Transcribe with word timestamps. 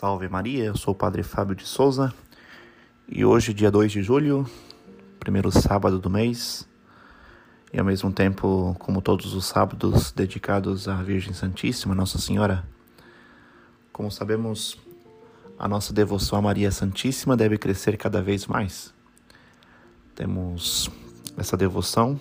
Salve 0.00 0.30
Maria, 0.30 0.64
eu 0.64 0.76
sou 0.78 0.94
o 0.94 0.96
Padre 0.96 1.22
Fábio 1.22 1.54
de 1.54 1.66
Souza 1.66 2.10
e 3.06 3.22
hoje, 3.22 3.52
dia 3.52 3.70
2 3.70 3.92
de 3.92 4.02
julho, 4.02 4.48
primeiro 5.18 5.52
sábado 5.52 5.98
do 5.98 6.08
mês, 6.08 6.66
e 7.70 7.78
ao 7.78 7.84
mesmo 7.84 8.10
tempo, 8.10 8.74
como 8.78 9.02
todos 9.02 9.34
os 9.34 9.44
sábados 9.44 10.10
dedicados 10.10 10.88
à 10.88 11.02
Virgem 11.02 11.34
Santíssima, 11.34 11.94
Nossa 11.94 12.16
Senhora, 12.16 12.66
como 13.92 14.10
sabemos, 14.10 14.78
a 15.58 15.68
nossa 15.68 15.92
devoção 15.92 16.38
a 16.38 16.40
Maria 16.40 16.70
Santíssima 16.70 17.36
deve 17.36 17.58
crescer 17.58 17.98
cada 17.98 18.22
vez 18.22 18.46
mais. 18.46 18.94
Temos 20.14 20.90
essa 21.36 21.58
devoção 21.58 22.18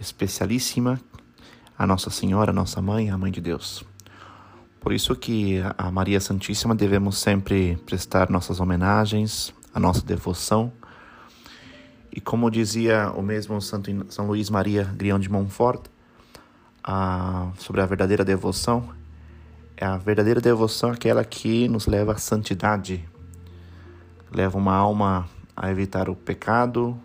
especialíssima 0.00 0.98
a 1.76 1.86
Nossa 1.86 2.08
Senhora, 2.08 2.54
nossa 2.54 2.80
mãe, 2.80 3.10
a 3.10 3.18
mãe 3.18 3.30
de 3.30 3.42
Deus. 3.42 3.91
Por 4.82 4.92
isso 4.92 5.14
que 5.14 5.62
a 5.78 5.92
Maria 5.92 6.18
Santíssima 6.18 6.74
devemos 6.74 7.16
sempre 7.16 7.76
prestar 7.86 8.28
nossas 8.28 8.58
homenagens, 8.58 9.54
a 9.72 9.78
nossa 9.78 10.04
devoção. 10.04 10.72
E 12.10 12.20
como 12.20 12.50
dizia 12.50 13.12
o 13.12 13.22
mesmo 13.22 13.62
Santo 13.62 13.88
São 14.12 14.26
Luís 14.26 14.50
Maria 14.50 14.82
Grião 14.82 15.20
de 15.20 15.30
Montfort, 15.30 15.86
a, 16.82 17.52
sobre 17.58 17.80
a 17.80 17.86
verdadeira 17.86 18.24
devoção, 18.24 18.90
é 19.76 19.86
a 19.86 19.96
verdadeira 19.96 20.40
devoção 20.40 20.90
aquela 20.90 21.24
que 21.24 21.68
nos 21.68 21.86
leva 21.86 22.14
à 22.14 22.18
santidade, 22.18 23.08
leva 24.32 24.58
uma 24.58 24.74
alma 24.74 25.28
a 25.56 25.70
evitar 25.70 26.10
o 26.10 26.16
pecado, 26.16 26.98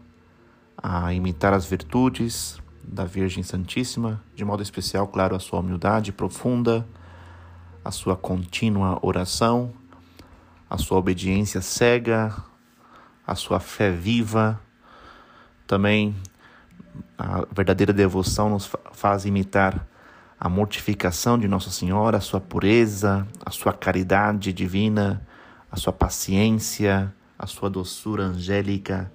a 0.75 1.13
imitar 1.13 1.53
as 1.53 1.67
virtudes 1.67 2.59
da 2.83 3.05
Virgem 3.05 3.43
Santíssima, 3.43 4.19
de 4.33 4.43
modo 4.43 4.63
especial, 4.63 5.07
claro, 5.07 5.35
a 5.35 5.39
sua 5.39 5.59
humildade 5.59 6.11
profunda, 6.11 6.83
a 7.87 7.91
sua 7.91 8.17
contínua 8.17 8.99
oração, 9.01 9.71
a 10.69 10.77
sua 10.77 10.97
obediência 10.97 11.61
cega, 11.61 12.35
a 13.25 13.33
sua 13.33 13.61
fé 13.61 13.89
viva. 13.89 14.59
Também 15.65 16.13
a 17.17 17.45
verdadeira 17.49 17.93
devoção 17.93 18.49
nos 18.49 18.69
faz 18.91 19.23
imitar 19.23 19.87
a 20.37 20.49
mortificação 20.49 21.39
de 21.39 21.47
Nossa 21.47 21.69
Senhora, 21.69 22.17
a 22.17 22.19
sua 22.19 22.41
pureza, 22.41 23.25
a 23.45 23.51
sua 23.51 23.71
caridade 23.71 24.51
divina, 24.51 25.25
a 25.71 25.77
sua 25.77 25.93
paciência, 25.93 27.13
a 27.39 27.47
sua 27.47 27.69
doçura 27.69 28.23
angélica 28.23 29.09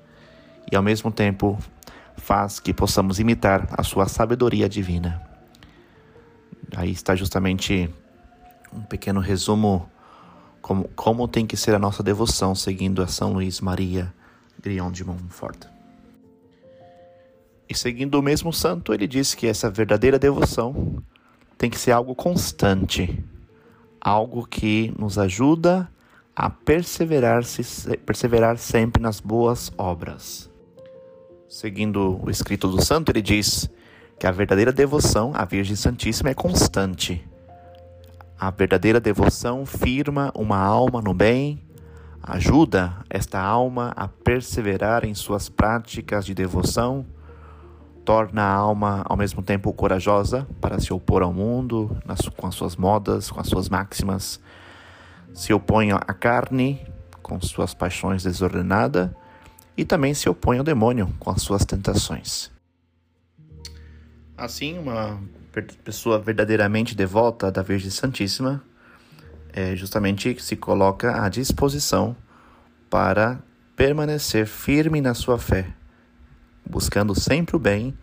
e 0.70 0.74
ao 0.74 0.82
mesmo 0.82 1.12
tempo 1.12 1.58
faz 2.16 2.58
que 2.58 2.72
possamos 2.72 3.20
imitar 3.20 3.68
a 3.72 3.82
sua 3.82 4.08
sabedoria 4.08 4.66
divina. 4.66 5.20
Aí 6.74 6.90
está 6.90 7.14
justamente 7.14 7.90
um 8.72 8.82
pequeno 8.82 9.20
resumo 9.20 9.88
como, 10.60 10.88
como 10.94 11.28
tem 11.28 11.46
que 11.46 11.56
ser 11.56 11.74
a 11.74 11.78
nossa 11.78 12.02
devoção 12.02 12.54
seguindo 12.54 13.02
a 13.02 13.06
São 13.06 13.32
Luís 13.32 13.60
Maria 13.60 14.14
Grion 14.62 14.90
de 14.90 15.04
Montfort. 15.04 15.66
E 17.68 17.74
seguindo 17.74 18.14
o 18.14 18.22
mesmo 18.22 18.52
santo, 18.52 18.94
ele 18.94 19.06
diz 19.06 19.34
que 19.34 19.46
essa 19.46 19.70
verdadeira 19.70 20.18
devoção 20.18 21.02
tem 21.58 21.68
que 21.68 21.78
ser 21.78 21.90
algo 21.92 22.14
constante, 22.14 23.22
algo 24.00 24.46
que 24.46 24.92
nos 24.98 25.18
ajuda 25.18 25.90
a 26.34 26.48
perseverar, 26.48 27.42
-se, 27.42 27.96
perseverar 27.98 28.56
sempre 28.56 29.02
nas 29.02 29.20
boas 29.20 29.72
obras. 29.76 30.50
Seguindo 31.48 32.20
o 32.24 32.30
escrito 32.30 32.68
do 32.68 32.82
santo, 32.82 33.10
ele 33.10 33.22
diz 33.22 33.68
que 34.18 34.26
a 34.26 34.30
verdadeira 34.30 34.72
devoção 34.72 35.32
à 35.34 35.44
Virgem 35.44 35.76
Santíssima 35.76 36.30
é 36.30 36.34
constante 36.34 37.22
a 38.42 38.50
verdadeira 38.50 38.98
devoção 38.98 39.64
firma 39.64 40.32
uma 40.34 40.58
alma 40.58 41.00
no 41.00 41.14
bem, 41.14 41.62
ajuda 42.20 42.92
esta 43.08 43.40
alma 43.40 43.92
a 43.94 44.08
perseverar 44.08 45.04
em 45.04 45.14
suas 45.14 45.48
práticas 45.48 46.26
de 46.26 46.34
devoção, 46.34 47.06
torna 48.04 48.42
a 48.42 48.52
alma 48.52 49.04
ao 49.08 49.16
mesmo 49.16 49.44
tempo 49.44 49.72
corajosa 49.72 50.44
para 50.60 50.80
se 50.80 50.92
opor 50.92 51.22
ao 51.22 51.32
mundo, 51.32 51.96
nas, 52.04 52.28
com 52.30 52.48
as 52.48 52.56
suas 52.56 52.74
modas, 52.74 53.30
com 53.30 53.38
as 53.38 53.46
suas 53.46 53.68
máximas, 53.68 54.40
se 55.32 55.54
opõe 55.54 55.92
à 55.92 56.00
carne 56.00 56.84
com 57.22 57.40
suas 57.40 57.74
paixões 57.74 58.24
desordenadas 58.24 59.08
e 59.76 59.84
também 59.84 60.14
se 60.14 60.28
opõe 60.28 60.58
ao 60.58 60.64
demônio 60.64 61.14
com 61.20 61.30
as 61.30 61.42
suas 61.42 61.64
tentações. 61.64 62.50
Assim, 64.36 64.80
uma 64.80 65.20
pessoa 65.60 66.18
verdadeiramente 66.18 66.94
devota 66.94 67.52
da 67.52 67.62
Virgem 67.62 67.90
Santíssima 67.90 68.62
é 69.52 69.76
justamente 69.76 70.42
se 70.42 70.56
coloca 70.56 71.22
à 71.22 71.28
disposição 71.28 72.16
para 72.88 73.38
permanecer 73.76 74.46
firme 74.46 75.00
na 75.00 75.12
sua 75.12 75.38
fé, 75.38 75.66
buscando 76.64 77.14
sempre 77.14 77.54
o 77.56 77.58
bem, 77.58 77.94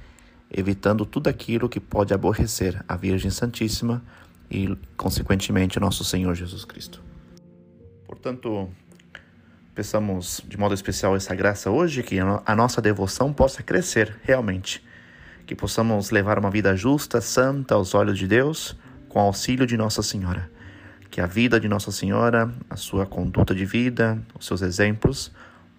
evitando 0.51 1.05
tudo 1.05 1.27
aquilo 1.27 1.67
que 1.67 1.79
pode 1.79 2.13
aborrecer 2.13 2.83
a 2.87 2.95
Virgem 2.95 3.31
Santíssima 3.31 4.03
e, 4.49 4.75
consequentemente, 4.95 5.79
nosso 5.79 6.03
Senhor 6.03 6.35
Jesus 6.35 6.65
Cristo. 6.65 7.01
Portanto, 8.05 8.69
peçamos 9.73 10.43
de 10.47 10.57
modo 10.57 10.73
especial 10.73 11.15
essa 11.15 11.33
graça 11.33 11.71
hoje, 11.71 12.03
que 12.03 12.17
a 12.19 12.55
nossa 12.55 12.81
devoção 12.81 13.33
possa 13.33 13.63
crescer 13.63 14.19
realmente 14.23 14.83
que 15.49 15.55
possamos 15.55 16.11
levar 16.11 16.37
uma 16.37 16.51
vida 16.51 16.75
justa, 16.75 17.19
santa 17.19 17.73
aos 17.73 17.95
olhos 17.95 18.19
de 18.19 18.27
Deus, 18.27 18.77
com 19.07 19.19
auxílio 19.19 19.65
de 19.65 19.75
Nossa 19.75 20.03
Senhora. 20.03 20.47
Que 21.09 21.19
a 21.19 21.25
vida 21.25 21.59
de 21.59 21.67
Nossa 21.67 21.91
Senhora, 21.91 22.53
a 22.69 22.75
sua 22.75 23.07
conduta 23.07 23.55
de 23.55 23.65
vida, 23.65 24.21
os 24.37 24.45
seus 24.45 24.61
exemplos 24.61 25.31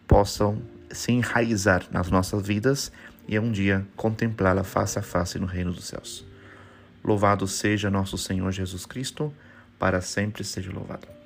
possam 0.09 0.61
se 0.91 1.13
enraizar 1.13 1.85
nas 1.93 2.11
nossas 2.11 2.45
vidas 2.45 2.91
e 3.29 3.39
um 3.39 3.53
dia 3.53 3.87
contemplá-la 3.95 4.65
face 4.65 4.99
a 4.99 5.03
face 5.03 5.39
no 5.39 5.47
reino 5.47 5.73
dos 5.73 5.85
céus. 5.85 6.27
Louvado 7.05 7.47
seja 7.47 7.89
nosso 7.89 8.19
Senhor 8.19 8.51
Jesus 8.51 8.85
Cristo, 8.85 9.33
para 9.79 10.01
sempre 10.01 10.43
seja 10.43 10.73
louvado. 10.73 11.20